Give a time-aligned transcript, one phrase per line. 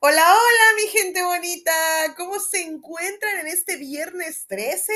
[0.00, 0.34] Hola,
[0.88, 1.72] gente bonita.
[2.16, 4.92] ¿Cómo se encuentran en este viernes 13?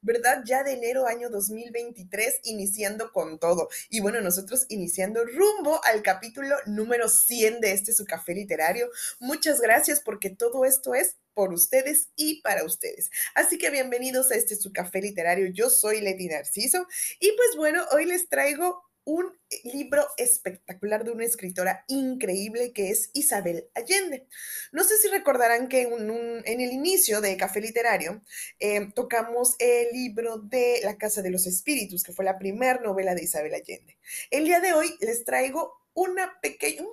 [0.00, 0.42] ¿Verdad?
[0.44, 3.68] Ya de enero año 2023, iniciando con todo.
[3.88, 8.88] Y bueno, nosotros iniciando rumbo al capítulo número 100 de este su café literario.
[9.20, 13.10] Muchas gracias porque todo esto es por ustedes y para ustedes.
[13.34, 15.48] Así que bienvenidos a este su café literario.
[15.52, 16.86] Yo soy Leti Narciso
[17.20, 19.32] y pues bueno, hoy les traigo un
[19.64, 24.26] libro espectacular de una escritora increíble que es Isabel Allende.
[24.72, 28.22] No sé si recordarán que en, el inicio de Café Literario
[28.60, 33.14] eh, tocamos el libro de La Casa de los Espíritus, que fue la primera novela
[33.14, 33.98] de Isabel Allende.
[34.30, 36.16] El día de hoy les traigo un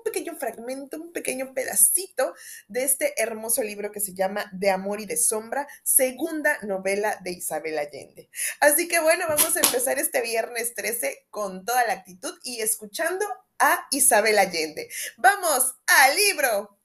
[0.04, 2.34] pequeño fragmento, un pequeño pedacito
[2.68, 7.32] de este hermoso libro que se llama De Amor y de Sombra, segunda novela de
[7.32, 8.30] Isabel Allende.
[8.60, 13.26] Así que bueno, vamos a empezar este viernes 13 con toda la actitud y escuchando
[13.60, 14.90] a Isabel Allende.
[15.18, 16.78] Vamos al libro.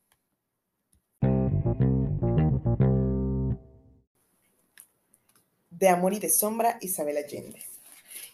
[5.70, 7.62] De Amor y de Sombra, Isabel Allende.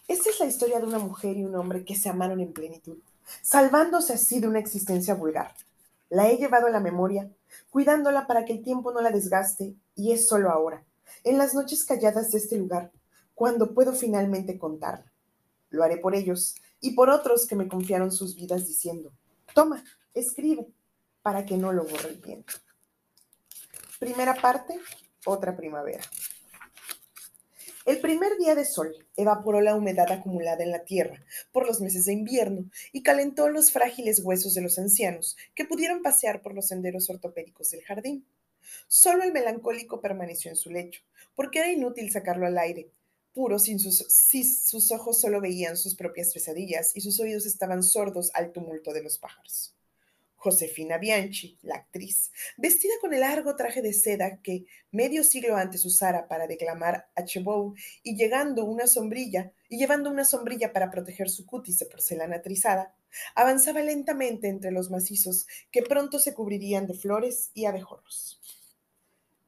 [0.07, 2.99] Esta es la historia de una mujer y un hombre que se amaron en plenitud
[3.41, 5.55] salvándose así de una existencia vulgar.
[6.09, 7.29] La he llevado a la memoria,
[7.69, 10.83] cuidándola para que el tiempo no la desgaste, y es solo ahora,
[11.23, 12.91] en las noches calladas de este lugar,
[13.35, 15.11] cuando puedo finalmente contarla.
[15.69, 19.11] Lo haré por ellos y por otros que me confiaron sus vidas diciendo,
[19.53, 20.67] toma, escribe,
[21.21, 22.53] para que no lo borre el viento.
[23.99, 24.79] Primera parte,
[25.25, 26.03] otra primavera.
[27.85, 32.05] El primer día de sol evaporó la humedad acumulada en la tierra por los meses
[32.05, 36.69] de invierno y calentó los frágiles huesos de los ancianos que pudieron pasear por los
[36.69, 38.25] senderos ortopédicos del jardín.
[38.87, 41.01] Solo el melancólico permaneció en su lecho,
[41.35, 42.89] porque era inútil sacarlo al aire,
[43.33, 47.83] puro sin sus, si sus ojos solo veían sus propias pesadillas y sus oídos estaban
[47.83, 49.75] sordos al tumulto de los pájaros.
[50.43, 55.85] Josefina Bianchi, la actriz, vestida con el largo traje de seda que medio siglo antes
[55.85, 61.29] usara para declamar a Chebou y llegando una sombrilla y llevando una sombrilla para proteger
[61.29, 62.93] su cutis de porcelana trizada,
[63.35, 68.41] avanzaba lentamente entre los macizos que pronto se cubrirían de flores y abejorros.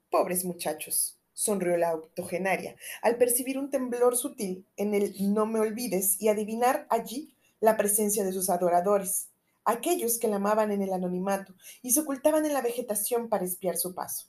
[0.09, 6.21] Pobres muchachos, sonrió la octogenaria al percibir un temblor sutil en el no me olvides
[6.21, 9.27] y adivinar allí la presencia de sus adoradores
[9.65, 13.77] aquellos que la amaban en el anonimato y se ocultaban en la vegetación para espiar
[13.77, 14.27] su paso.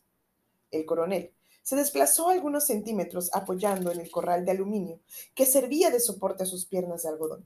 [0.71, 1.33] El coronel
[1.63, 5.01] se desplazó algunos centímetros apoyando en el corral de aluminio
[5.35, 7.45] que servía de soporte a sus piernas de algodón.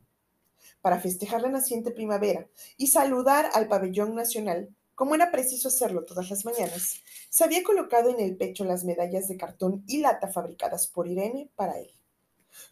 [0.81, 6.29] Para festejar la naciente primavera y saludar al pabellón nacional, como era preciso hacerlo todas
[6.29, 6.97] las mañanas,
[7.31, 11.51] se había colocado en el pecho las medallas de cartón y lata fabricadas por Irene
[11.57, 11.91] para él.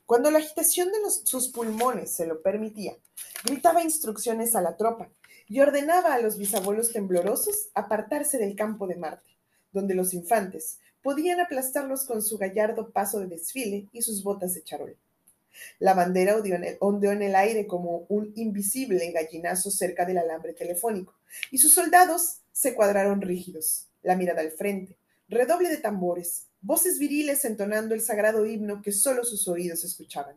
[0.07, 2.97] Cuando la agitación de sus pulmones se lo permitía,
[3.45, 5.11] gritaba instrucciones a la tropa
[5.49, 9.31] y ordenaba a los bisabuelos temblorosos apartarse del campo de Marte,
[9.73, 14.63] donde los infantes podían aplastarlos con su gallardo paso de desfile y sus botas de
[14.63, 14.97] charol.
[15.79, 16.37] La bandera
[16.81, 21.15] ondeó en el aire como un invisible gallinazo cerca del alambre telefónico,
[21.51, 24.97] y sus soldados se cuadraron rígidos, la mirada al frente,
[25.29, 30.37] redoble de tambores, voces viriles entonando el sagrado himno que solo sus oídos escuchaban.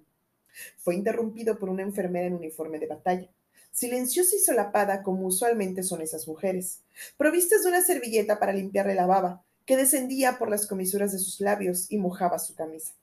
[0.77, 3.29] Fue interrumpido por una enfermera en uniforme de batalla,
[3.71, 6.81] silenciosa y solapada como usualmente son esas mujeres,
[7.17, 11.39] provistas de una servilleta para limpiarle la baba, que descendía por las comisuras de sus
[11.39, 12.93] labios y mojaba su camisa.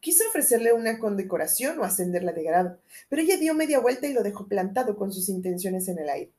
[0.00, 4.22] Quiso ofrecerle una condecoración o ascenderla de grado, pero ella dio media vuelta y lo
[4.22, 6.32] dejó plantado con sus intenciones en el aire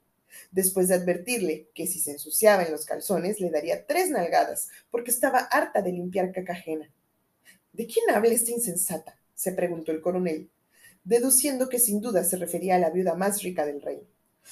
[0.52, 5.12] después de advertirle que si se ensuciaba en los calzones le daría tres nalgadas, porque
[5.12, 6.92] estaba harta de limpiar caca ajena.
[7.74, 9.20] ¿De quién habla esta insensata?
[9.36, 10.50] se preguntó el coronel,
[11.04, 14.08] deduciendo que sin duda se refería a la viuda más rica del reino.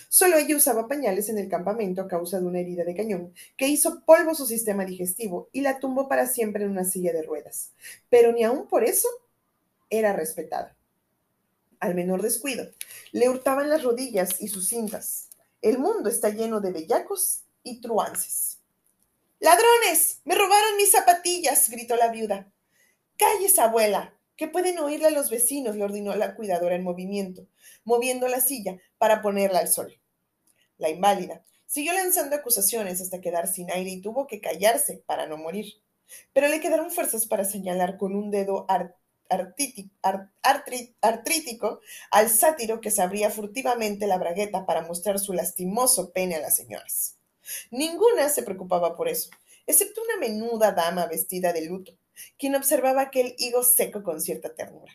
[0.09, 3.67] Solo ella usaba pañales en el campamento a causa de una herida de cañón que
[3.67, 7.71] hizo polvo su sistema digestivo y la tumbó para siempre en una silla de ruedas.
[8.09, 9.07] Pero ni aun por eso
[9.89, 10.75] era respetada.
[11.79, 12.67] Al menor descuido,
[13.11, 15.29] le hurtaban las rodillas y sus cintas.
[15.65, 18.59] El mundo está lleno de bellacos y truances.
[19.39, 20.21] ¡Ladrones!
[20.23, 21.71] ¡Me robaron mis zapatillas!
[21.71, 22.53] gritó la viuda.
[23.17, 24.13] ¡Calles, abuela!
[24.37, 27.47] Que pueden oírle a los vecinos, le ordenó la cuidadora en movimiento,
[27.83, 29.99] moviendo la silla para ponerla al sol.
[30.77, 35.35] La inválida siguió lanzando acusaciones hasta quedar sin aire y tuvo que callarse para no
[35.35, 35.81] morir.
[36.31, 38.67] Pero le quedaron fuerzas para señalar con un dedo
[41.01, 41.79] artrítico
[42.11, 46.55] al sátiro que se abría furtivamente la bragueta para mostrar su lastimoso pene a las
[46.55, 47.17] señoras.
[47.71, 49.29] Ninguna se preocupaba por eso,
[49.67, 51.97] excepto una menuda dama vestida de luto,
[52.37, 54.93] quien observaba aquel higo seco con cierta ternura.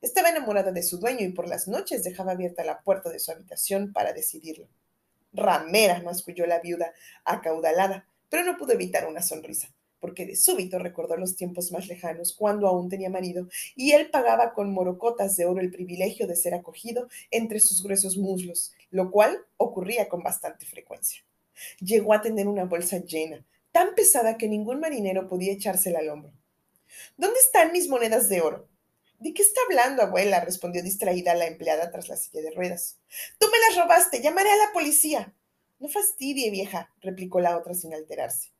[0.00, 3.32] Estaba enamorada de su dueño y por las noches dejaba abierta la puerta de su
[3.32, 4.66] habitación para decidirlo.
[5.32, 6.92] Ramera, masculló la viuda,
[7.24, 12.34] acaudalada, pero no pudo evitar una sonrisa, porque de súbito recordó los tiempos más lejanos,
[12.34, 16.54] cuando aún tenía marido, y él pagaba con morocotas de oro el privilegio de ser
[16.54, 21.22] acogido entre sus gruesos muslos, lo cual ocurría con bastante frecuencia.
[21.80, 26.32] Llegó a tener una bolsa llena, tan pesada que ningún marinero podía echársela al hombro.
[27.16, 28.68] ¿Dónde están mis monedas de oro?
[29.18, 30.40] ¿De qué está hablando, abuela?
[30.40, 32.98] respondió distraída la empleada tras la silla de ruedas.
[33.38, 35.34] Tú me las robaste, llamaré a la policía.
[35.78, 38.50] No fastidie, vieja, replicó la otra sin alterarse.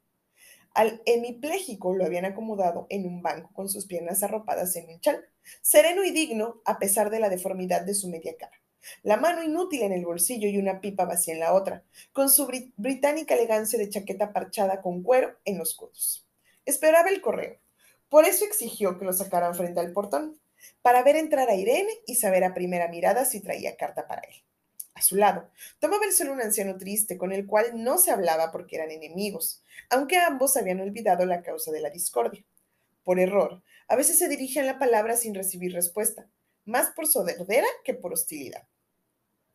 [0.74, 5.24] Al hemipléjico lo habían acomodado en un banco con sus piernas arropadas en un chal,
[5.62, 8.60] sereno y digno a pesar de la deformidad de su media cara
[9.02, 12.48] la mano inútil en el bolsillo y una pipa vacía en la otra, con su
[12.76, 16.26] británica elegancia de chaqueta parchada con cuero en los codos.
[16.64, 17.58] Esperaba el correo.
[18.08, 20.40] Por eso exigió que lo sacaran frente al portón,
[20.82, 24.42] para ver entrar a Irene y saber a primera mirada si traía carta para él.
[25.00, 25.48] A su lado,
[25.78, 29.64] tomaba el sol un anciano triste con el cual no se hablaba porque eran enemigos,
[29.88, 32.44] aunque ambos habían olvidado la causa de la discordia.
[33.02, 36.28] Por error, a veces se dirigían la palabra sin recibir respuesta,
[36.66, 38.68] más por sordera que por hostilidad.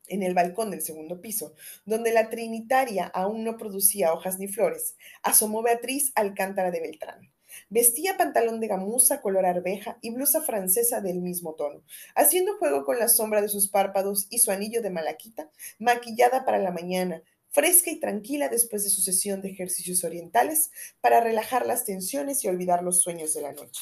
[0.07, 1.53] En el balcón del segundo piso,
[1.85, 7.34] donde la trinitaria aún no producía hojas ni flores, asomó Beatriz Alcántara de Beltrán.
[7.69, 11.83] Vestía pantalón de gamuza color arveja y blusa francesa del mismo tono,
[12.15, 15.49] haciendo juego con la sombra de sus párpados y su anillo de malaquita,
[15.79, 20.71] maquillada para la mañana, fresca y tranquila después de su sesión de ejercicios orientales,
[21.01, 23.81] para relajar las tensiones y olvidar los sueños de la noche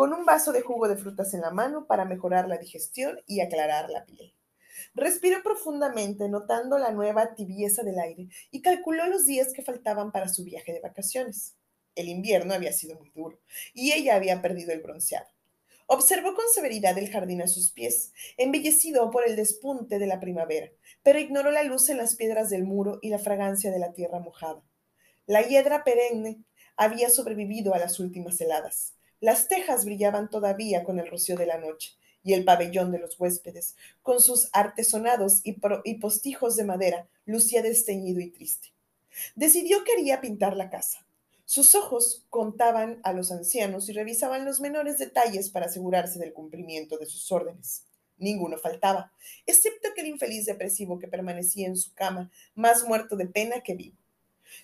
[0.00, 3.40] con un vaso de jugo de frutas en la mano para mejorar la digestión y
[3.40, 4.34] aclarar la piel.
[4.94, 10.30] Respiró profundamente, notando la nueva tibieza del aire, y calculó los días que faltaban para
[10.30, 11.54] su viaje de vacaciones.
[11.94, 13.40] El invierno había sido muy duro,
[13.74, 15.28] y ella había perdido el bronceado.
[15.86, 20.70] Observó con severidad el jardín a sus pies, embellecido por el despunte de la primavera,
[21.02, 24.20] pero ignoró la luz en las piedras del muro y la fragancia de la tierra
[24.20, 24.62] mojada.
[25.26, 26.44] La hiedra perenne
[26.76, 28.94] había sobrevivido a las últimas heladas.
[29.18, 33.18] Las tejas brillaban todavía con el rocío de la noche, y el pabellón de los
[33.18, 35.54] huéspedes, con sus artesonados y,
[35.94, 38.68] postijos de madera, lucía desteñido y triste.
[39.34, 41.06] Decidió que quería pintar la casa.
[41.50, 46.96] Sus ojos contaban a los ancianos y revisaban los menores detalles para asegurarse del cumplimiento
[46.96, 47.86] de sus órdenes.
[48.18, 49.12] Ninguno faltaba,
[49.46, 53.96] excepto aquel infeliz depresivo que permanecía en su cama, más muerto de pena que vivo.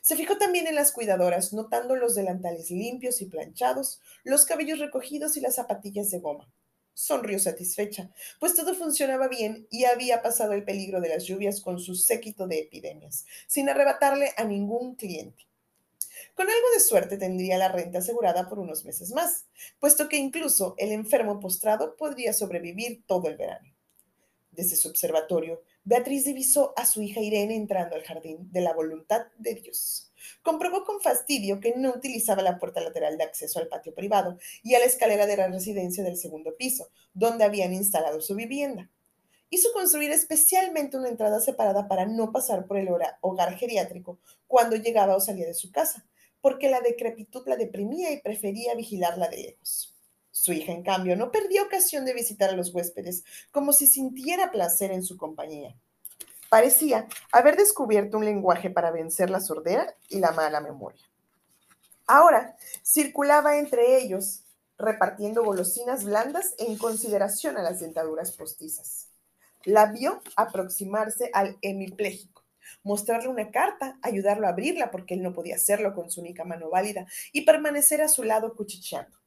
[0.01, 5.37] Se fijó también en las cuidadoras, notando los delantales limpios y planchados, los cabellos recogidos
[5.37, 6.49] y las zapatillas de goma.
[6.95, 11.81] Sonrió satisfecha, pues todo funcionaba bien y había pasado el peligro de las lluvias con
[11.81, 15.47] su séquito de epidemias, sin arrebatarle a ningún cliente.
[16.37, 19.47] Con algo de suerte tendría la renta asegurada por unos meses más,
[19.81, 23.75] puesto que incluso el enfermo postrado podría sobrevivir todo el verano.
[24.51, 29.29] Desde su observatorio, Beatriz divisó a su hija Irene entrando al jardín de la voluntad
[29.39, 30.13] de Dios.
[30.43, 34.75] Comprobó con fastidio que no utilizaba la puerta lateral de acceso al patio privado y
[34.75, 38.91] a la escalera de la residencia del segundo piso, donde habían instalado su vivienda.
[39.49, 42.89] Hizo construir especialmente una entrada separada para no pasar por el
[43.23, 46.07] hogar geriátrico cuando llegaba o salía de su casa,
[46.47, 49.93] porque la decrepitud la deprimía y prefería vigilarla de lejos.
[50.31, 54.53] Su hija, en cambio, no perdió ocasión de visitar a los huéspedes, como si sintiera
[54.53, 55.75] placer en su compañía.
[56.49, 61.03] Parecía haber descubierto un lenguaje para vencer la sordera y la mala memoria.
[62.07, 64.45] Ahora circulaba entre ellos,
[64.79, 69.09] repartiendo golosinas blandas en consideración a las dentaduras postizas.
[69.65, 72.36] La vio aproximarse al hemipléjico,
[72.83, 76.71] mostrarle una carta, ayudarlo a abrirla porque él no podía hacerlo con su única mano
[76.71, 79.19] válida y permanecer a su lado cuchicheando.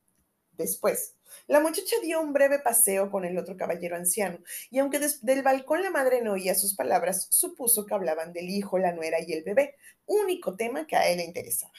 [0.53, 1.15] Después,
[1.47, 5.41] la muchacha dio un breve paseo con el otro caballero anciano, y aunque desde el
[5.41, 9.33] balcón la madre no oía sus palabras, supuso que hablaban del hijo, la nuera y
[9.33, 11.73] el bebé, único tema que a él le interesaba.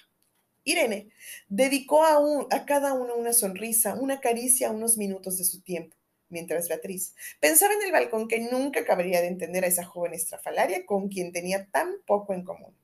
[0.64, 1.10] Irene
[1.48, 5.96] dedicó a, a cada uno una sonrisa, una caricia, unos minutos de su tiempo,
[6.30, 10.87] mientras Beatriz pensaba en el balcón que nunca acabaría de entender a esa joven estrafalaria
[10.87, 12.75] con quien tenía tan poco en común.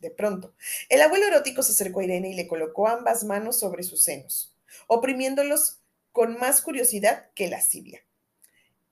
[0.00, 0.54] De pronto,
[0.88, 4.52] el abuelo erótico se acercó a Irene y le colocó ambas manos sobre sus senos
[4.86, 5.80] oprimiéndolos
[6.12, 8.02] con más curiosidad que lascivia.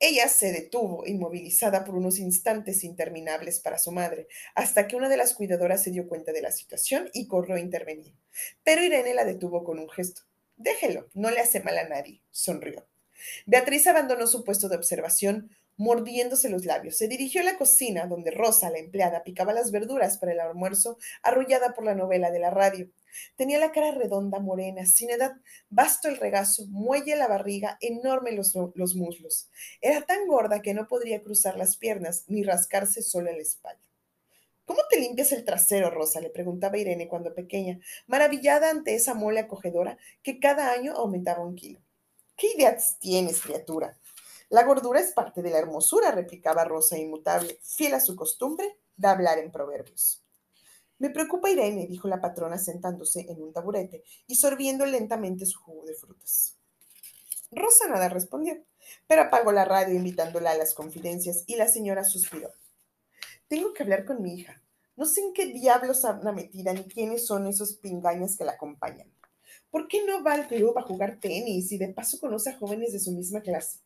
[0.00, 5.16] Ella se detuvo, inmovilizada por unos instantes interminables para su madre, hasta que una de
[5.16, 8.12] las cuidadoras se dio cuenta de la situación y corrió a intervenir.
[8.64, 10.22] Pero Irene la detuvo con un gesto.
[10.56, 12.86] Déjelo, no le hace mal a nadie, sonrió.
[13.46, 16.96] Beatriz abandonó su puesto de observación, mordiéndose los labios.
[16.96, 20.98] Se dirigió a la cocina, donde Rosa, la empleada, picaba las verduras para el almuerzo,
[21.22, 22.88] arrullada por la novela de la radio.
[23.36, 25.32] Tenía la cara redonda, morena, sin edad,
[25.68, 29.50] vasto el regazo, muelle la barriga, enorme los, los muslos.
[29.80, 33.82] Era tan gorda que no podría cruzar las piernas ni rascarse sola la espalda.
[34.64, 36.20] ¿Cómo te limpias el trasero, Rosa?
[36.20, 41.54] le preguntaba Irene cuando pequeña, maravillada ante esa mole acogedora que cada año aumentaba un
[41.54, 41.80] kilo.
[42.36, 43.96] ¿Qué ideas tienes, criatura?
[44.48, 49.08] La gordura es parte de la hermosura, replicaba Rosa inmutable, fiel a su costumbre de
[49.08, 50.24] hablar en proverbios.
[50.98, 55.84] Me preocupa Irene, dijo la patrona sentándose en un taburete y sorbiendo lentamente su jugo
[55.84, 56.56] de frutas.
[57.52, 58.64] Rosa nada respondió,
[59.06, 62.50] pero apagó la radio invitándola a las confidencias y la señora suspiró.
[63.46, 64.60] Tengo que hablar con mi hija.
[64.96, 69.12] No sé en qué diablos anda metida ni quiénes son esos pingañas que la acompañan.
[69.74, 72.92] ¿Por qué no va al club a jugar tenis y de paso conoce a jóvenes
[72.92, 73.80] de su misma clase?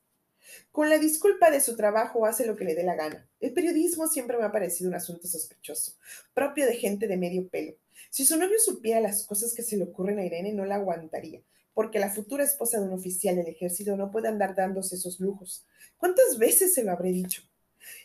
[0.70, 3.26] Con la disculpa de su trabajo hace lo que le dé la gana.
[3.40, 5.94] El periodismo siempre me ha parecido un asunto sospechoso,
[6.34, 7.72] propio de gente de medio pelo.
[8.10, 11.40] Si su novio supiera las cosas que se le ocurren a Irene, no la aguantaría,
[11.72, 15.64] porque la futura esposa de un oficial del ejército no puede andar dándose esos lujos.
[15.96, 17.44] ¿Cuántas veces se lo habré dicho?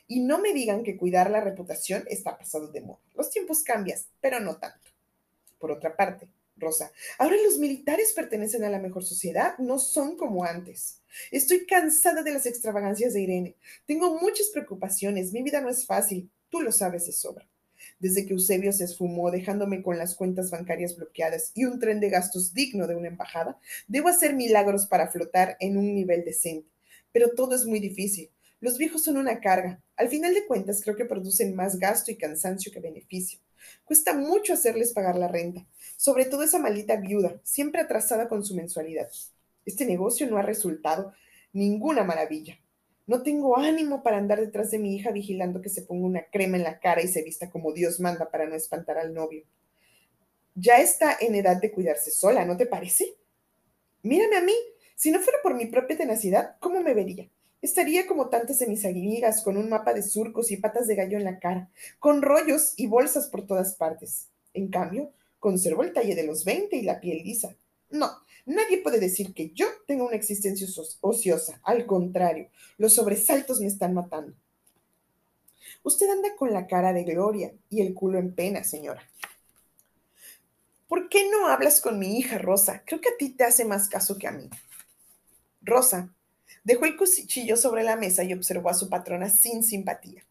[0.07, 3.01] Y no me digan que cuidar la reputación está pasado de moda.
[3.13, 4.89] Los tiempos cambian, pero no tanto.
[5.59, 10.43] Por otra parte, Rosa, ahora los militares pertenecen a la mejor sociedad, no son como
[10.43, 11.01] antes.
[11.31, 13.55] Estoy cansada de las extravagancias de Irene.
[13.85, 15.31] Tengo muchas preocupaciones.
[15.31, 16.29] Mi vida no es fácil.
[16.49, 17.47] Tú lo sabes de sobra.
[17.99, 22.09] Desde que Eusebio se esfumó, dejándome con las cuentas bancarias bloqueadas y un tren de
[22.09, 26.69] gastos digno de una embajada, debo hacer milagros para flotar en un nivel decente.
[27.11, 28.31] Pero todo es muy difícil.
[28.59, 29.81] Los viejos son una carga.
[29.97, 33.39] Al final de cuentas, creo que producen más gasto y cansancio que beneficio.
[33.83, 35.65] Cuesta mucho hacerles pagar la renta,
[36.03, 39.07] sobre todo esa maldita viuda, siempre atrasada con su mensualidad.
[39.65, 41.13] Este negocio no ha resultado
[41.53, 42.59] ninguna maravilla.
[43.07, 46.57] No tengo ánimo para andar detrás de mi hija vigilando que se ponga una crema
[46.57, 49.45] en la cara y se vista como Dios manda para no espantar al novio.
[50.55, 53.15] Ya está en edad de cuidarse sola, ¿no te parece?
[54.01, 54.55] Mírame a mí.
[54.95, 57.29] Si no fuera por mi propia tenacidad, ¿cómo me vería?
[57.61, 61.17] Estaría como tantas de mis amigas, con un mapa de surcos y patas de gallo
[61.17, 61.69] en la cara,
[61.99, 64.27] con rollos y bolsas por todas partes.
[64.53, 67.53] En cambio, conservo el talle de los 20 y la piel lisa.
[67.89, 68.09] No,
[68.45, 70.67] Nadie puede decir que yo tenga una existencia
[71.01, 71.59] ociosa.
[71.63, 74.35] Al contrario, los sobresaltos me están matando.
[75.83, 79.09] Usted anda con la cara de gloria y el culo en pena, señora.
[80.87, 82.83] ¿Por qué no hablas con mi hija, Rosa?
[82.85, 84.49] Creo que a ti te hace más caso que a mí.
[85.61, 86.13] Rosa
[86.63, 90.25] dejó el cuchillo sobre la mesa y observó a su patrona sin simpatía.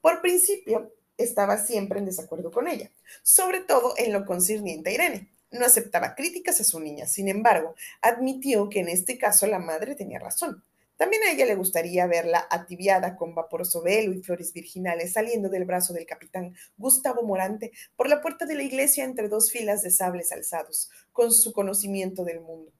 [0.00, 2.90] Por principio, estaba siempre en desacuerdo con ella,
[3.22, 7.74] sobre todo en lo concerniente a Irene, no aceptaba críticas a su niña, sin embargo,
[8.02, 10.62] admitió que en este caso la madre tenía razón.
[10.96, 15.66] También a ella le gustaría verla atibiada con vaporoso velo y flores virginales saliendo del
[15.66, 19.90] brazo del capitán Gustavo Morante por la puerta de la iglesia entre dos filas de
[19.90, 22.72] sables alzados, con su conocimiento del mundo.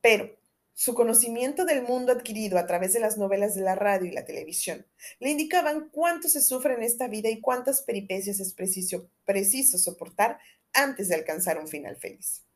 [0.00, 0.39] Pero
[0.80, 4.24] su conocimiento del mundo adquirido a través de las novelas de la radio y la
[4.24, 4.86] televisión
[5.18, 10.38] le indicaban cuánto se sufre en esta vida y cuántas peripecias es preciso, preciso soportar
[10.72, 12.46] antes de alcanzar un final feliz.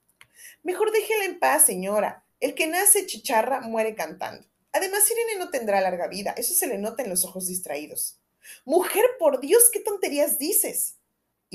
[0.62, 2.24] Mejor déjela en paz, señora.
[2.40, 4.48] El que nace chicharra muere cantando.
[4.72, 6.34] Además, Irene no tendrá larga vida.
[6.38, 8.22] Eso se le nota en los ojos distraídos.
[8.64, 10.96] Mujer, por Dios, ¿qué tonterías dices?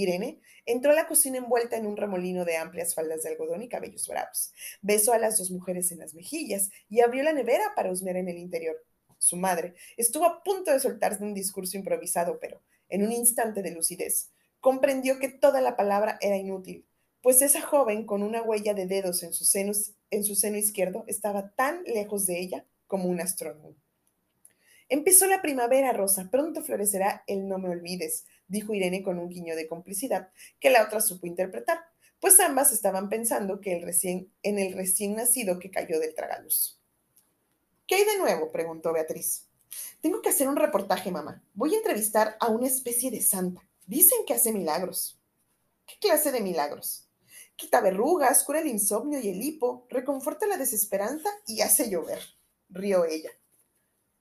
[0.01, 3.69] Irene entró a la cocina envuelta en un remolino de amplias faldas de algodón y
[3.69, 4.53] cabellos bravos.
[4.81, 8.29] Besó a las dos mujeres en las mejillas y abrió la nevera para husmear en
[8.29, 8.77] el interior.
[9.17, 13.71] Su madre estuvo a punto de soltarse un discurso improvisado, pero en un instante de
[13.71, 16.85] lucidez comprendió que toda la palabra era inútil,
[17.21, 19.31] pues esa joven con una huella de dedos en
[20.11, 23.75] en su seno izquierdo estaba tan lejos de ella como un astrónomo.
[24.91, 29.55] Empezó la primavera, Rosa, pronto florecerá el no me olvides, dijo Irene con un guiño
[29.55, 31.79] de complicidad que la otra supo interpretar,
[32.19, 36.79] pues ambas estaban pensando que el recién, en el recién nacido que cayó del tragaluz.
[37.87, 38.51] ¿Qué hay de nuevo?
[38.51, 39.47] preguntó Beatriz.
[40.01, 41.41] Tengo que hacer un reportaje, mamá.
[41.53, 43.67] Voy a entrevistar a una especie de santa.
[43.87, 45.19] Dicen que hace milagros.
[45.85, 47.07] ¿Qué clase de milagros?
[47.55, 52.19] Quita verrugas, cura el insomnio y el hipo, reconforta la desesperanza y hace llover,
[52.69, 53.31] rió ella.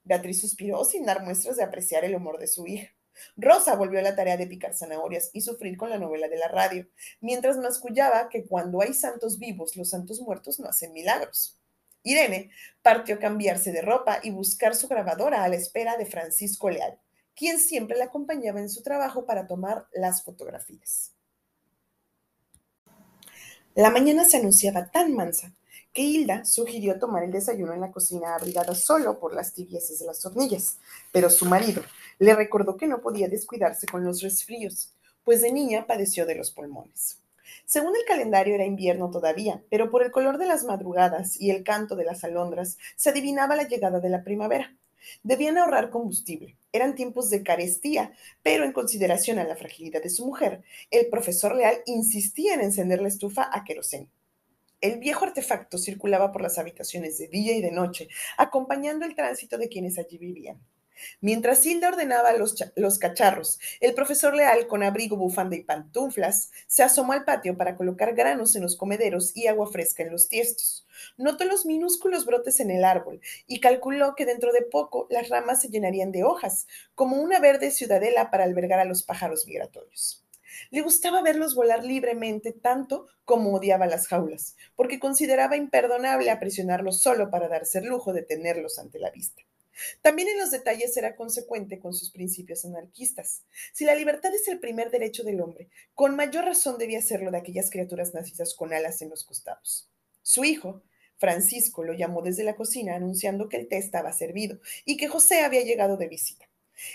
[0.02, 2.88] Beatriz suspiró sin dar muestras de apreciar el humor de su hija.
[3.37, 6.48] Rosa volvió a la tarea de picar zanahorias y sufrir con la novela de la
[6.48, 6.87] radio,
[7.20, 11.58] mientras mascullaba que cuando hay santos vivos, los santos muertos no hacen milagros.
[12.02, 12.50] Irene
[12.82, 16.98] partió a cambiarse de ropa y buscar su grabadora a la espera de Francisco Leal,
[17.34, 21.12] quien siempre la acompañaba en su trabajo para tomar las fotografías.
[23.75, 25.52] La mañana se anunciaba tan mansa
[25.92, 30.07] que Hilda sugirió tomar el desayuno en la cocina abrigada solo por las tibiezas de
[30.07, 30.78] las hornillas,
[31.12, 31.83] pero su marido
[32.18, 34.92] le recordó que no podía descuidarse con los resfríos,
[35.25, 37.18] pues de niña padeció de los pulmones.
[37.64, 41.64] Según el calendario era invierno todavía, pero por el color de las madrugadas y el
[41.64, 44.75] canto de las alondras se adivinaba la llegada de la primavera.
[45.23, 46.57] Debían ahorrar combustible.
[46.73, 51.54] Eran tiempos de carestía, pero en consideración a la fragilidad de su mujer, el profesor
[51.54, 54.09] Leal insistía en encender la estufa a queroseno.
[54.80, 59.58] El viejo artefacto circulaba por las habitaciones de día y de noche, acompañando el tránsito
[59.58, 60.61] de quienes allí vivían.
[61.20, 66.82] Mientras Hilda ordenaba los, los, cacharros, el profesor Leal, con abrigo, bufanda y pantuflas, se
[66.82, 70.87] asomó al patio para colocar granos en los comederos y agua fresca en los tiestos.
[71.16, 75.61] Notó los minúsculos brotes en el árbol y calculó que dentro de poco las ramas
[75.62, 80.25] se llenarían de hojas, como una verde ciudadela para albergar a los pájaros migratorios.
[80.71, 87.31] Le gustaba verlos volar libremente tanto como odiaba las jaulas, porque consideraba imperdonable aprisionarlos solo
[87.31, 89.43] para darse el lujo de tenerlos ante la vista.
[90.03, 93.45] También en los detalles era consecuente con sus principios anarquistas.
[93.73, 97.38] Si la libertad es el primer derecho del hombre, con mayor razón debía serlo de
[97.38, 99.88] aquellas criaturas nacidas con alas en los costados.
[100.23, 100.83] Su hijo,
[101.17, 105.41] Francisco, lo llamó desde la cocina anunciando que el té estaba servido y que José
[105.41, 106.48] había llegado de visita.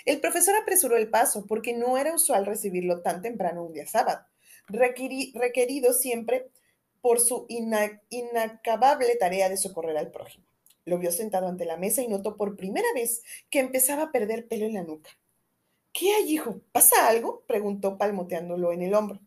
[0.04, 4.24] El profesor apresuró el paso porque no era usual recibirlo tan temprano un día sábado,
[4.66, 6.50] requerido siempre
[7.00, 10.46] por su inacabable tarea de socorrer al prójimo.
[10.86, 14.48] Lo vio sentado ante la mesa y notó por primera vez que empezaba a perder
[14.48, 15.10] pelo en la nuca.
[15.92, 16.60] ¿Qué hay, hijo?
[16.72, 17.44] ¿Pasa algo?
[17.46, 19.20] preguntó palmoteándolo en el hombro.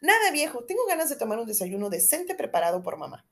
[0.00, 0.64] Nada, viejo.
[0.64, 3.26] Tengo ganas de tomar un desayuno decente preparado por mamá.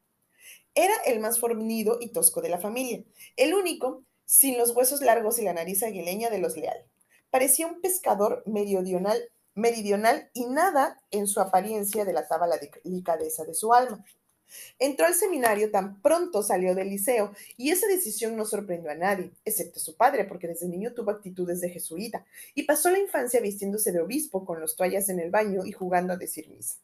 [0.75, 3.03] Era el más fornido y tosco de la familia,
[3.37, 6.87] el único sin los huesos largos y la nariz aguileña de los Leal.
[7.31, 13.75] Parecía un pescador meridional, meridional y nada en su apariencia delataba la delicadeza de su
[13.75, 14.05] alma.
[14.79, 19.33] Entró al seminario tan pronto salió del liceo y esa decisión no sorprendió a nadie,
[19.45, 23.41] excepto a su padre, porque desde niño tuvo actitudes de jesuita y pasó la infancia
[23.41, 26.77] vistiéndose de obispo con los toallas en el baño y jugando a decir misa.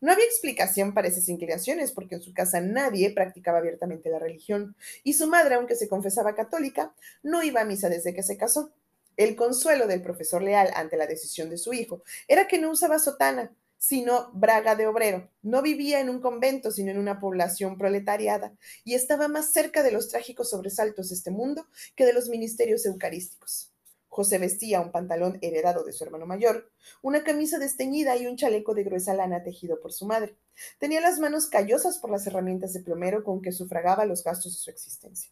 [0.00, 4.76] No había explicación para esas inclinaciones porque en su casa nadie practicaba abiertamente la religión
[5.04, 8.72] y su madre, aunque se confesaba católica, no iba a misa desde que se casó.
[9.16, 12.98] El consuelo del profesor Leal ante la decisión de su hijo era que no usaba
[12.98, 15.30] sotana, sino braga de obrero.
[15.42, 19.90] No vivía en un convento, sino en una población proletariada, y estaba más cerca de
[19.90, 21.66] los trágicos sobresaltos de este mundo
[21.96, 23.69] que de los ministerios eucarísticos.
[24.10, 26.68] José vestía un pantalón heredado de su hermano mayor,
[27.00, 30.36] una camisa desteñida y un chaleco de gruesa lana tejido por su madre.
[30.78, 34.58] Tenía las manos callosas por las herramientas de plomero con que sufragaba los gastos de
[34.58, 35.30] su existencia.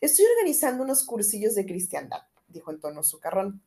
[0.00, 3.62] Estoy organizando unos cursillos de cristiandad, dijo en tono socarrón.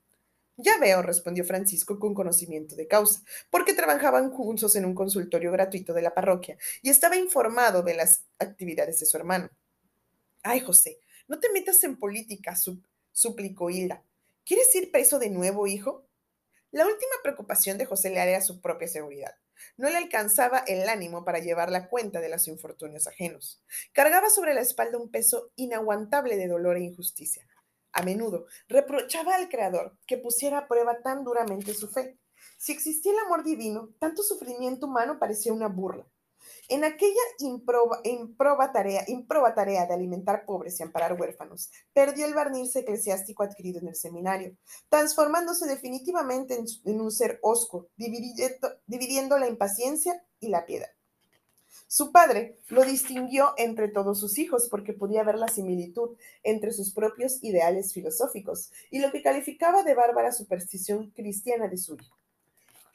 [0.58, 5.94] Ya veo, respondió Francisco con conocimiento de causa, porque trabajaban juntos en un consultorio gratuito
[5.94, 9.50] de la parroquia y estaba informado de las actividades de su hermano.
[10.44, 12.54] Ay, José, no te metas en política,
[13.14, 14.04] suplicó Hilda.
[14.46, 16.08] ¿Quieres ir preso de nuevo, hijo?
[16.72, 19.36] La última preocupación de José le era su propia seguridad.
[19.76, 23.64] No le alcanzaba el ánimo para llevar la cuenta de los infortunios ajenos.
[23.92, 27.48] Cargaba sobre la espalda un peso inaguantable de dolor e injusticia
[27.96, 32.20] a menudo, reprochaba al Creador que pusiera a prueba tan duramente su fe.
[32.58, 36.06] Si existía el amor divino, tanto sufrimiento humano parecía una burla.
[36.70, 39.06] En aquella improba, tarea,
[39.56, 44.56] tarea de alimentar pobres y amparar huérfanos, perdió el barniz eclesiástico adquirido en el seminario,
[44.90, 50.90] transformándose definitivamente en, un ser osco, dividiendo la impaciencia y la piedad.
[51.88, 56.92] Su padre lo distinguió entre todos sus hijos porque podía ver la similitud entre sus
[56.92, 62.18] propios ideales filosóficos y lo que calificaba de bárbara superstición cristiana de su hijo.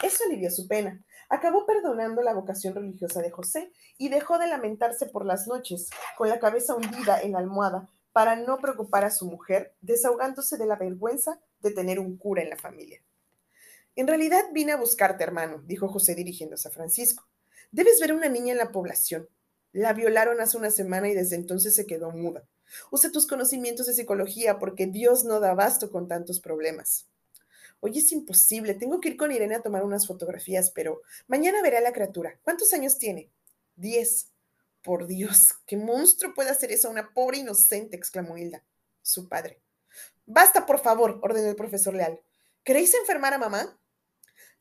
[0.02, 1.02] Eso alivió su pena.
[1.30, 5.88] Acabó perdonando la vocación religiosa de José y dejó de lamentarse por las noches
[6.18, 10.66] con la cabeza hundida en la almohada para no preocupar a su mujer, desahogándose de
[10.66, 13.00] la vergüenza de tener un cura en la familia.
[13.94, 17.28] En realidad vine a buscarte, hermano, dijo José dirigiéndose a Francisco.
[17.70, 19.28] Debes ver a una niña en la población.
[19.70, 22.42] La violaron hace una semana y desde entonces se quedó muda.
[22.90, 27.08] Usa tus conocimientos de psicología porque Dios no da abasto con tantos problemas.
[27.80, 28.74] Hoy es imposible.
[28.74, 32.38] Tengo que ir con Irene a tomar unas fotografías, pero mañana veré a la criatura.
[32.42, 33.30] ¿Cuántos años tiene?
[33.76, 34.30] Diez.
[34.82, 37.96] Por Dios, ¿qué monstruo puede hacer eso a una pobre inocente?
[37.96, 38.64] exclamó Hilda,
[39.02, 39.60] su padre.
[40.24, 42.18] Basta, por favor, ordenó el profesor Leal.
[42.64, 43.78] ¿Queréis enfermar a mamá?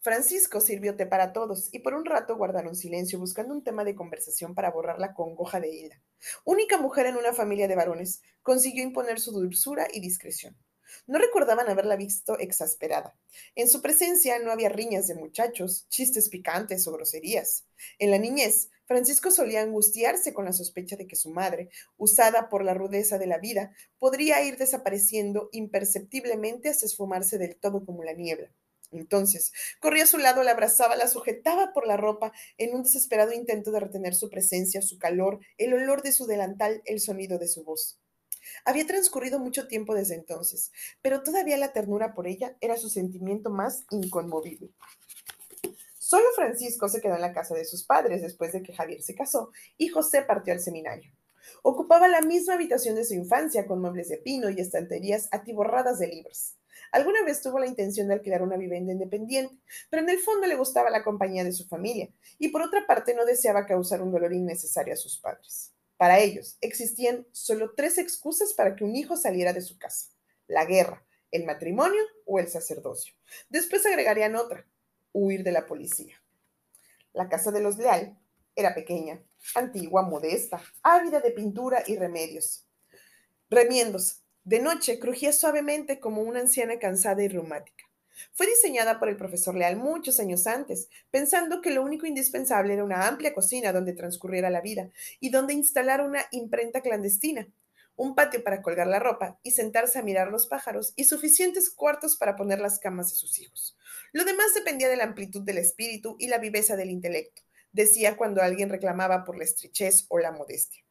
[0.01, 3.95] Francisco sirvió té para todos y por un rato guardaron silencio buscando un tema de
[3.95, 6.01] conversación para borrar la congoja de Hilda.
[6.45, 10.57] Única mujer en una familia de varones, consiguió imponer su dulzura y discreción.
[11.09, 13.17] No recordaban haberla visto exasperada.
[13.55, 17.65] En su presencia no había riñas de muchachos, chistes picantes o groserías.
[17.97, 22.63] En la niñez, Francisco solía angustiarse con la sospecha de que su madre, usada por
[22.63, 28.13] la rudeza de la vida, podría ir desapareciendo imperceptiblemente hasta esfumarse del todo como la
[28.13, 28.51] niebla.
[28.91, 33.33] Entonces, corría a su lado, la abrazaba, la sujetaba por la ropa en un desesperado
[33.33, 37.47] intento de retener su presencia, su calor, el olor de su delantal, el sonido de
[37.47, 37.99] su voz.
[38.65, 43.49] Había transcurrido mucho tiempo desde entonces, pero todavía la ternura por ella era su sentimiento
[43.49, 44.71] más inconmovible.
[45.97, 49.13] Solo Francisco se quedó en la casa de sus padres después de que Javier se
[49.13, 51.11] casó y José partió al seminario.
[51.61, 56.07] Ocupaba la misma habitación de su infancia con muebles de pino y estanterías atiborradas de
[56.07, 56.55] libros.
[56.91, 59.55] Alguna vez tuvo la intención de alquilar una vivienda independiente,
[59.89, 62.09] pero en el fondo le gustaba la compañía de su familia
[62.39, 65.73] y por otra parte no deseaba causar un dolor innecesario a sus padres.
[65.99, 70.07] Para ellos existían solo tres excusas para que un hijo saliera de su casa.
[70.47, 73.13] La guerra, el matrimonio o el sacerdocio.
[73.49, 74.65] Después agregarían otra,
[75.11, 76.15] huir de la policía.
[77.11, 78.17] La casa de los Leal
[78.55, 79.21] era pequeña,
[79.55, 82.65] antigua, modesta, ávida de pintura y remedios.
[83.49, 84.23] Remiendos.
[84.45, 87.83] De noche crujía suavemente como una anciana cansada y reumática.
[88.33, 92.83] Fue diseñada por el profesor Leal muchos años antes, pensando que lo único indispensable era
[92.83, 97.47] una amplia cocina donde transcurriera la vida y donde instalar una imprenta clandestina,
[97.95, 102.15] un patio para colgar la ropa y sentarse a mirar los pájaros y suficientes cuartos
[102.15, 103.77] para poner las camas de sus hijos.
[104.13, 107.41] Lo demás dependía de la amplitud del espíritu y la viveza del intelecto,
[107.73, 110.83] decía cuando alguien reclamaba por la estrechez o la modestia.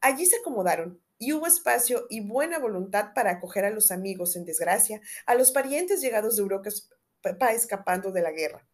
[0.00, 4.44] Allí se acomodaron y hubo espacio y buena voluntad para acoger a los amigos en
[4.44, 8.66] desgracia, a los parientes llegados de Europa escapando de la guerra.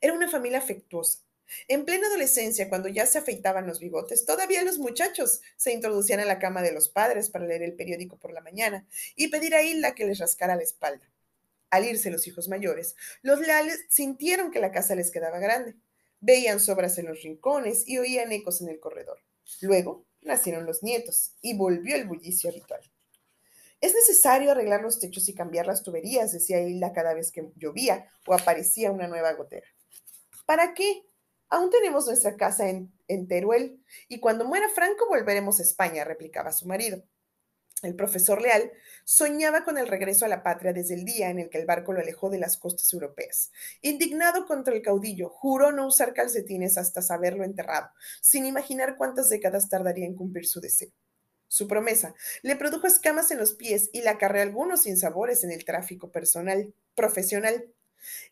[0.00, 1.20] Era una familia afectuosa,
[1.68, 6.24] en plena adolescencia, cuando ya se afeitaban los bigotes, todavía los muchachos se introducían a
[6.24, 8.86] la cama de los padres para leer el periódico por la mañana
[9.16, 11.10] y pedir a Hilda que les rascara la espalda.
[11.70, 15.76] Al irse los hijos mayores, los leales sintieron que la casa les quedaba grande.
[16.20, 19.20] Veían sobras en los rincones y oían ecos en el corredor.
[19.60, 22.80] Luego nacieron los nietos y volvió el bullicio habitual.
[23.80, 28.06] Es necesario arreglar los techos y cambiar las tuberías, decía Hilda cada vez que llovía
[28.26, 29.66] o aparecía una nueva gotera.
[30.44, 31.02] ¿Para qué?
[31.48, 32.92] Aún tenemos nuestra casa en,
[33.26, 37.02] Teruel y cuando muera Franco volveremos a España, replicaba su marido.
[37.82, 38.70] El profesor Leal
[39.04, 41.92] soñaba con el regreso a la patria desde el día en el que el barco
[41.92, 43.50] lo alejó de las costas europeas.
[43.80, 47.88] Indignado contra el caudillo, juró no usar calcetines hasta saberlo enterrado,
[48.20, 50.90] sin imaginar cuántas décadas tardaría en cumplir su deseo.
[51.48, 55.64] Su promesa le produjo escamas en los pies y le acarreó algunos sinsabores en el
[55.64, 57.72] tráfico personal, profesional.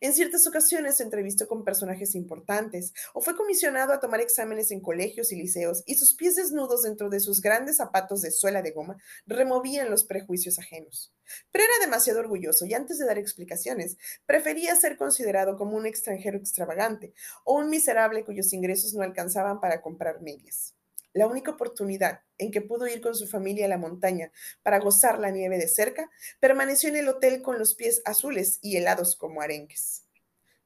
[0.01, 4.81] En ciertas ocasiones se entrevistó con personajes importantes o fue comisionado a tomar exámenes en
[4.81, 8.71] colegios y liceos y sus pies desnudos dentro de sus grandes zapatos de suela de
[8.71, 11.13] goma removían los prejuicios ajenos.
[11.53, 16.39] Pero era demasiado orgulloso y antes de dar explicaciones prefería ser considerado como un extranjero
[16.39, 17.13] extravagante
[17.45, 20.78] o un miserable cuyos ingresos no alcanzaban para comprar medias.
[21.19, 24.31] La única oportunidad en que pudo ir con su familia a la montaña
[24.63, 28.77] para gozar la nieve de cerca, permaneció en el hotel con los pies azules y
[28.77, 30.05] helados como arenques.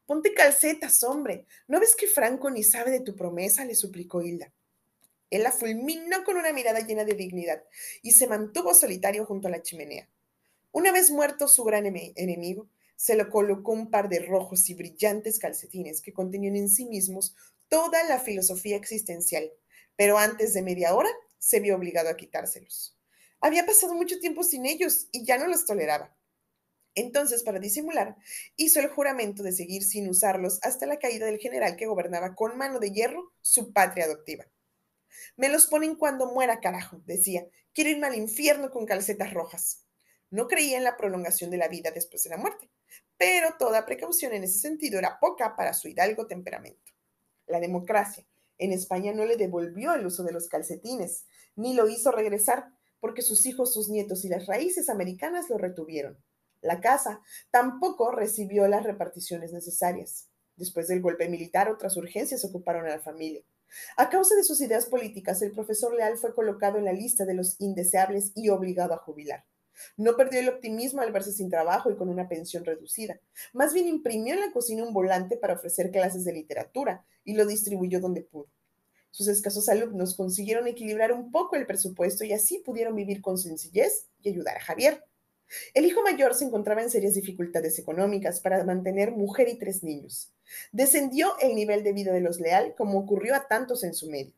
[0.04, 1.46] Ponte calcetas, hombre.
[1.68, 3.64] ¿No ves que Franco ni sabe de tu promesa?
[3.64, 4.52] le suplicó Hilda.
[5.30, 7.64] Él la fulminó con una mirada llena de dignidad
[8.02, 10.06] y se mantuvo solitario junto a la chimenea.
[10.70, 15.38] Una vez muerto su gran enemigo, se le colocó un par de rojos y brillantes
[15.38, 17.34] calcetines que contenían en sí mismos
[17.70, 19.50] toda la filosofía existencial
[19.96, 22.96] pero antes de media hora se vio obligado a quitárselos.
[23.40, 26.16] Había pasado mucho tiempo sin ellos y ya no los toleraba.
[26.94, 28.16] Entonces, para disimular,
[28.56, 32.56] hizo el juramento de seguir sin usarlos hasta la caída del general que gobernaba con
[32.56, 34.46] mano de hierro su patria adoptiva.
[35.36, 37.46] Me los ponen cuando muera, carajo, decía.
[37.74, 39.86] Quiero irme al infierno con calcetas rojas.
[40.30, 42.70] No creía en la prolongación de la vida después de la muerte,
[43.16, 46.92] pero toda precaución en ese sentido era poca para su hidalgo temperamento.
[47.46, 48.26] La democracia,
[48.64, 52.66] en España no le devolvió el uso de los calcetines, ni lo hizo regresar,
[53.00, 56.16] porque sus hijos, sus nietos y las raíces americanas lo retuvieron.
[56.60, 57.20] La casa
[57.50, 60.28] tampoco recibió las reparticiones necesarias.
[60.56, 63.42] Después del golpe militar, otras urgencias ocuparon a la familia.
[63.96, 67.34] A causa de sus ideas políticas, el profesor Leal fue colocado en la lista de
[67.34, 69.44] los indeseables y obligado a jubilar.
[69.96, 73.20] No perdió el optimismo al verse sin trabajo y con una pensión reducida.
[73.52, 77.46] Más bien imprimió en la cocina un volante para ofrecer clases de literatura y lo
[77.46, 78.48] distribuyó donde pudo.
[79.10, 84.06] Sus escasos alumnos consiguieron equilibrar un poco el presupuesto y así pudieron vivir con sencillez
[84.22, 85.04] y ayudar a Javier.
[85.74, 90.32] El hijo mayor se encontraba en serias dificultades económicas para mantener mujer y tres niños.
[90.72, 94.32] Descendió el nivel de vida de los Leal como ocurrió a tantos en su medio.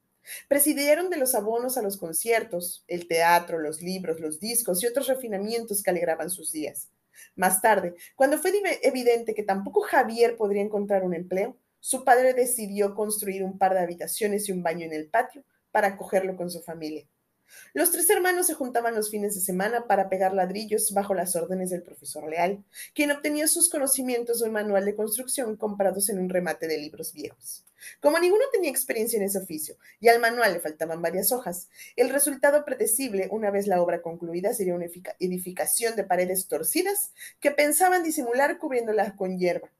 [0.49, 5.07] Presidieron de los abonos a los conciertos, el teatro, los libros, los discos y otros
[5.07, 6.91] refinamientos que alegraban sus días.
[7.37, 12.95] Más tarde, cuando fue evidente que tampoco Javier podría encontrar un empleo, su padre decidió
[12.95, 16.63] construir un par de habitaciones y un baño en el patio para acogerlo con su
[16.63, 17.07] familia.
[17.73, 21.71] Los tres hermanos se juntaban los fines de semana para pegar ladrillos bajo las órdenes
[21.71, 26.29] del profesor Leal, quien obtenía sus conocimientos de un manual de construcción comprados en un
[26.29, 27.65] remate de libros viejos.
[28.01, 32.11] Como ninguno tenía experiencia en ese oficio y al manual le faltaban varias hojas, el
[32.11, 34.87] resultado predecible, una vez la obra concluida, sería una
[35.19, 39.71] edificación de paredes torcidas que pensaban disimular cubriéndolas con hierba.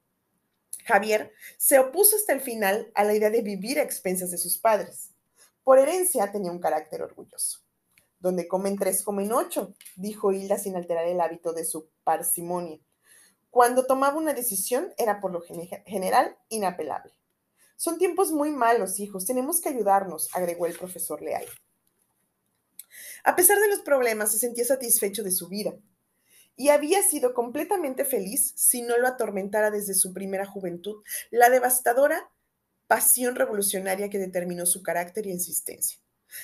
[0.85, 4.57] Javier se opuso hasta el final a la idea de vivir a expensas de sus
[4.59, 5.14] padres.
[5.65, 7.65] Por herencia tenía un carácter orgulloso
[8.25, 12.79] donde comen tres, comen ocho, dijo Hilda sin alterar el hábito de su parsimonia.
[13.51, 17.13] Cuando tomaba una decisión era por lo general inapelable.
[17.75, 21.45] Son tiempos muy malos, hijos, tenemos que ayudarnos, agregó el profesor Leal.
[23.23, 25.75] A pesar de los problemas, se sentía satisfecho de su vida
[26.55, 32.31] y había sido completamente feliz si no lo atormentara desde su primera juventud la devastadora
[32.87, 35.99] pasión revolucionaria que determinó su carácter y existencia.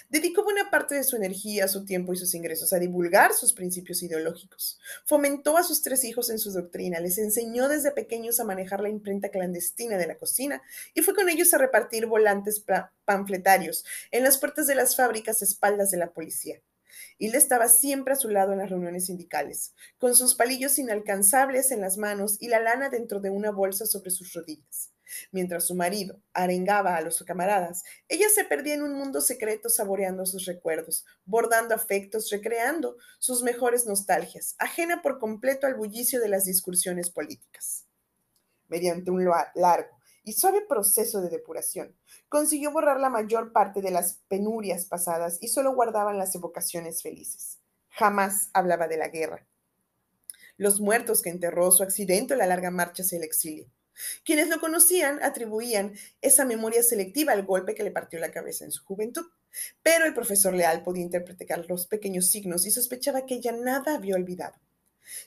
[0.10, 4.02] Dedicó buena parte de su energía, su tiempo y sus ingresos a divulgar sus principios
[4.04, 4.80] ideológicos.
[5.06, 8.90] Fomentó a sus tres hijos en su doctrina, les enseñó desde pequeños a manejar la
[8.90, 10.62] imprenta clandestina de la cocina
[10.94, 12.64] y fue con ellos a repartir volantes
[13.06, 16.62] panfletarios en las puertas de las fábricas a espaldas de la policía.
[17.18, 21.82] Hilda estaba siempre a su lado en las reuniones sindicales, con sus palillos inalcanzables en
[21.82, 24.91] las manos y la lana dentro de una bolsa sobre sus rodillas.
[25.32, 30.26] Mientras su marido arengaba a los camaradas, ella se perdía en un mundo secreto saboreando
[30.26, 36.46] sus recuerdos, bordando afectos, recreando sus mejores nostalgias, ajena por completo al bullicio de las
[36.46, 37.86] discusiones políticas.
[38.68, 41.96] Mediante un largo y suave proceso de depuración,
[42.30, 47.60] consiguió borrar la mayor parte de las penurias pasadas y solo guardaban las evocaciones felices.
[47.90, 49.48] Jamás hablaba de la guerra,
[50.58, 53.68] los muertos que enterró su accidente o la larga marcha hacia el exilio.
[54.24, 58.72] Quienes lo conocían atribuían esa memoria selectiva al golpe que le partió la cabeza en
[58.72, 59.26] su juventud.
[59.84, 64.16] Pero el profesor Leal podía interpretar los pequeños signos y sospechaba que ella nada había
[64.16, 64.56] olvidado.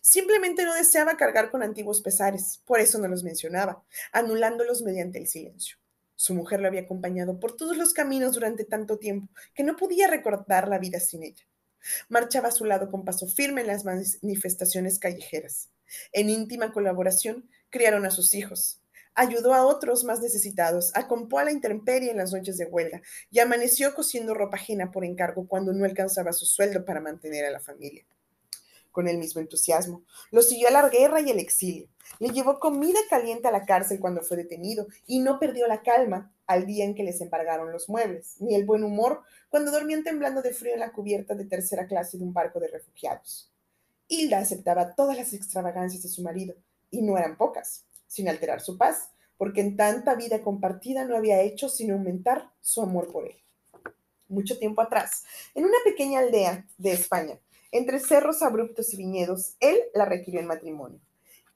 [0.00, 5.27] Simplemente no deseaba cargar con antiguos pesares, por eso no los mencionaba, anulándolos mediante el
[5.27, 5.77] silencio.
[6.16, 10.09] Su mujer lo había acompañado por todos los caminos durante tanto tiempo que no podía
[10.09, 11.44] recordar la vida sin ella.
[12.09, 15.70] Marchaba a su lado con paso firme en las manifestaciones callejeras.
[16.12, 18.80] En íntima colaboración, criaron a sus hijos.
[19.16, 23.40] Ayudó a otros más necesitados, acompó a la intemperie en las noches de huelga y
[23.40, 27.58] amaneció cosiendo ropa ajena por encargo cuando no alcanzaba su sueldo para mantener a la
[27.58, 28.06] familia.
[28.92, 31.88] Con el mismo entusiasmo, lo siguió a la guerra y el exilio.
[32.20, 36.32] Le llevó comida caliente a la cárcel cuando fue detenido y no perdió la calma
[36.46, 40.42] al día en que les embargaron los muebles, ni el buen humor cuando dormían temblando
[40.42, 43.50] de frío en la cubierta de tercera clase de un barco de refugiados.
[44.06, 46.54] Hilda aceptaba todas las extravagancias de su marido,
[46.90, 51.40] y no eran pocas, sin alterar su paz, porque en tanta vida compartida no había
[51.40, 53.36] hecho sino aumentar su amor por él.
[54.28, 57.38] Mucho tiempo atrás, en una pequeña aldea de España,
[57.72, 61.00] entre cerros abruptos y viñedos, él la requirió en matrimonio.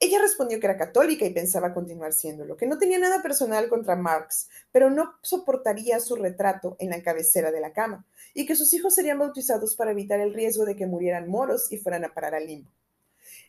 [0.00, 3.96] Ella respondió que era católica y pensaba continuar siéndolo, que no tenía nada personal contra
[3.96, 8.72] Marx, pero no soportaría su retrato en la cabecera de la cama, y que sus
[8.74, 12.36] hijos serían bautizados para evitar el riesgo de que murieran moros y fueran a parar
[12.36, 12.70] al limbo.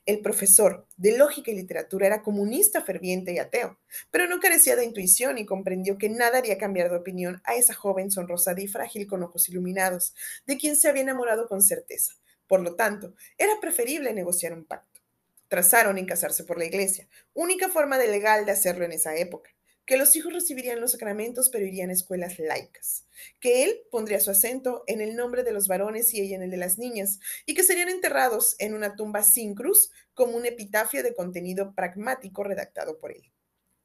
[0.05, 3.79] El profesor de lógica y literatura era comunista ferviente y ateo,
[4.11, 7.73] pero no carecía de intuición y comprendió que nada haría cambiar de opinión a esa
[7.73, 12.13] joven sonrosada y frágil con ojos iluminados, de quien se había enamorado con certeza.
[12.47, 15.01] Por lo tanto, era preferible negociar un pacto.
[15.47, 19.51] Trazaron en casarse por la iglesia, única forma de legal de hacerlo en esa época
[19.89, 23.07] que los hijos recibirían los sacramentos pero irían a escuelas laicas,
[23.39, 26.51] que él pondría su acento en el nombre de los varones y ella en el
[26.51, 31.01] de las niñas, y que serían enterrados en una tumba sin cruz como un epitafio
[31.01, 33.31] de contenido pragmático redactado por él.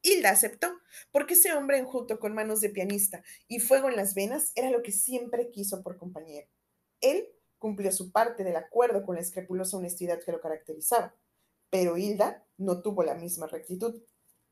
[0.03, 0.77] Hilda aceptó,
[1.09, 4.83] porque ese hombre enjuto con manos de pianista y fuego en las venas era lo
[4.83, 6.47] que siempre quiso por compañero.
[7.01, 11.15] Él cumplió su parte del acuerdo con la escrupulosa honestidad que lo caracterizaba,
[11.71, 14.03] pero Hilda no tuvo la misma rectitud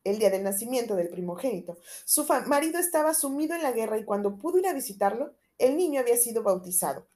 [0.03, 1.77] el día del nacimiento del primogénito.
[2.05, 6.01] Su marido estaba sumido en la guerra y cuando pudo ir a visitarlo, el niño
[6.01, 7.07] había sido bautizado.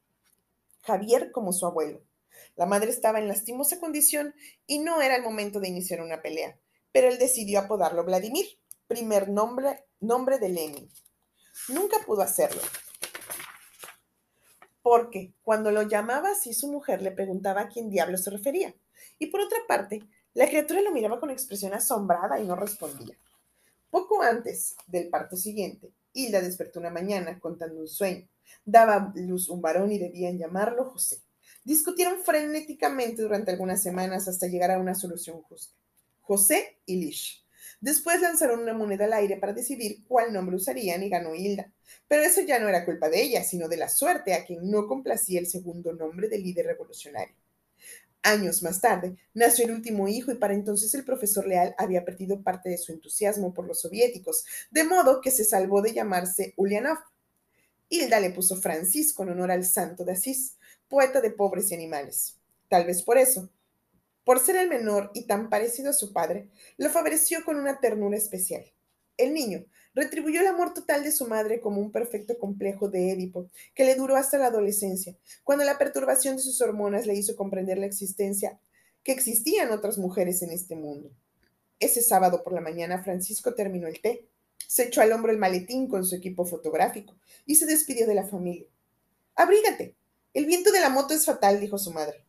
[0.81, 2.01] Javier como su abuelo.
[2.55, 4.33] La madre estaba en lastimosa condición
[4.65, 6.57] y no era el momento de iniciar una pelea,
[6.91, 8.45] pero él decidió apodarlo Vladimir,
[8.87, 10.91] primer nombre, nombre de Lenin.
[11.69, 12.61] Nunca pudo hacerlo,
[14.81, 18.73] porque cuando lo llamaba así su mujer le preguntaba a quién diablo se refería.
[19.19, 20.03] Y por otra parte,
[20.37, 23.17] la criatura lo miraba con expresión asombrada y no respondía.
[23.89, 28.27] Poco antes del parto siguiente, Hilda despertó una mañana contando un sueño.
[28.63, 31.23] Daba luz un varón y debían llamarlo José.
[31.63, 35.73] Discutieron frenéticamente durante algunas semanas hasta llegar a una solución justa.
[36.21, 37.43] José y Lish.
[37.81, 41.73] Después lanzaron una moneda al aire para decidir cuál nombre usarían y ganó Hilda.
[42.07, 44.85] Pero eso ya no era culpa de ella, sino de la suerte a quien no
[44.85, 47.33] complacía el segundo nombre del líder revolucionario.
[48.23, 52.41] Años más tarde, nació el último hijo y para entonces el profesor Leal había perdido
[52.41, 56.97] parte de su entusiasmo por los soviéticos, de modo que se salvó de llamarse Ulyanov.
[57.89, 60.57] Hilda le puso Francisco en honor al santo de Asís,
[60.89, 62.37] poeta de pobres y animales.
[62.69, 63.49] Tal vez por eso,
[64.25, 68.17] por ser el menor y tan parecido a su padre, lo favoreció con una ternura
[68.17, 68.65] especial.
[69.17, 73.49] El niño retribuyó el amor total de su madre como un perfecto complejo de Édipo,
[73.73, 77.79] que le duró hasta la adolescencia, cuando la perturbación de sus hormonas le hizo comprender
[77.79, 78.59] la existencia,
[79.03, 81.09] que existían otras mujeres en este mundo.
[81.79, 84.27] Ese sábado por la mañana Francisco terminó el té,
[84.67, 88.27] se echó al hombro el maletín con su equipo fotográfico y se despidió de la
[88.27, 88.67] familia.
[89.35, 89.95] Abrígate.
[90.33, 92.25] El viento de la moto es fatal, dijo su madre.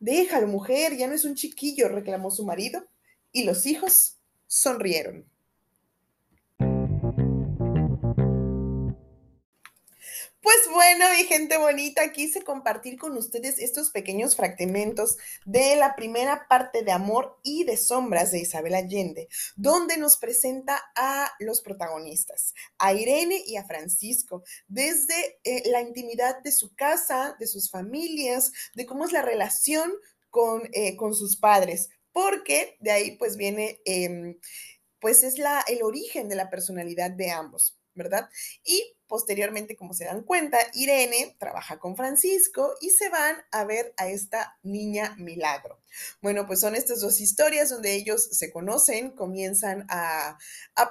[0.00, 2.84] Déjalo, mujer, ya no es un chiquillo, reclamó su marido,
[3.30, 4.16] y los hijos
[4.48, 5.31] sonrieron.
[10.42, 16.48] Pues bueno, mi gente bonita, quise compartir con ustedes estos pequeños fragmentos de la primera
[16.48, 22.54] parte de Amor y de Sombras de Isabel Allende, donde nos presenta a los protagonistas,
[22.78, 28.50] a Irene y a Francisco, desde eh, la intimidad de su casa, de sus familias,
[28.74, 29.92] de cómo es la relación
[30.28, 34.40] con, eh, con sus padres, porque de ahí pues viene, em,
[34.98, 37.78] pues es la, el origen de la personalidad de ambos.
[37.94, 38.28] ¿verdad?
[38.64, 43.92] Y posteriormente, como se dan cuenta, Irene trabaja con Francisco y se van a ver
[43.98, 45.82] a esta niña milagro.
[46.22, 50.38] Bueno, pues son estas dos historias donde ellos se conocen, comienzan a,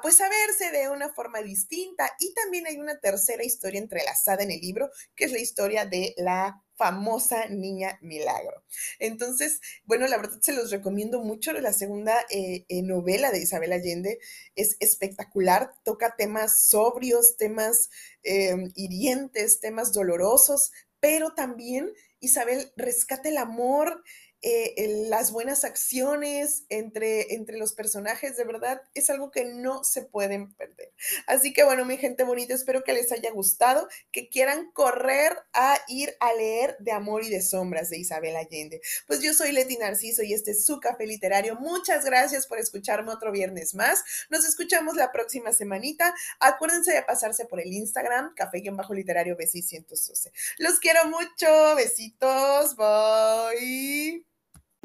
[0.04, 4.52] pues a verse de una forma distinta y también hay una tercera historia entrelazada en
[4.52, 8.64] el libro, que es la historia de la famosa Niña Milagro.
[8.98, 11.54] Entonces, bueno, la verdad se los recomiendo mucho.
[11.54, 14.18] La segunda eh, eh, novela de Isabel Allende
[14.56, 17.92] es espectacular, toca temas sobrios, temas
[18.24, 24.04] em, hirientes, temas dolorosos, pero también Isabel rescata el amor,
[24.44, 30.02] eh, las buenas acciones entre, entre los personajes, de verdad, es algo que no se
[30.02, 30.92] pueden perder.
[31.28, 35.78] Así que bueno, mi gente bonita, espero que les haya gustado, que quieran correr a
[35.88, 38.82] ir a leer De Amor y de Sombras de Isabel Allende.
[39.08, 41.56] Pues yo soy Leti Narciso y este es su café literario.
[41.56, 44.04] Muchas gracias por escucharme otro viernes más.
[44.30, 46.14] Nos escuchamos la próxima semanita.
[46.40, 50.32] Acuérdense de pasarse por el Instagram, café-literario BC112.
[50.58, 51.76] Los quiero mucho.
[51.76, 52.76] Besitos.
[52.76, 54.31] Bye.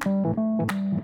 [0.05, 0.96] うん。